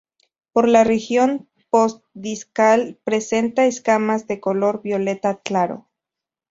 Por 0.51 0.67
la 0.67 0.83
región 0.83 1.47
postdiscal 1.69 2.97
presenta 3.03 3.67
escamas 3.67 4.25
de 4.25 4.39
color 4.39 4.81
violeta 4.81 5.39
claro. 5.43 5.89